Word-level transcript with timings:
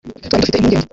twari 0.23 0.39
dufite 0.41 0.53
impungenge 0.57 0.87